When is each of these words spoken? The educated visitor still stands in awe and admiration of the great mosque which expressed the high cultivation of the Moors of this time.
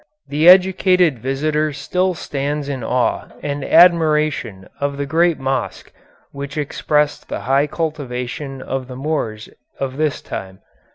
The 0.29 0.49
educated 0.49 1.19
visitor 1.19 1.71
still 1.73 2.15
stands 2.15 2.67
in 2.69 2.83
awe 2.83 3.27
and 3.43 3.63
admiration 3.63 4.67
of 4.79 4.97
the 4.97 5.05
great 5.05 5.37
mosque 5.37 5.93
which 6.31 6.57
expressed 6.57 7.29
the 7.29 7.41
high 7.41 7.67
cultivation 7.67 8.63
of 8.63 8.87
the 8.87 8.95
Moors 8.95 9.47
of 9.79 9.97
this 9.97 10.19
time. 10.23 10.61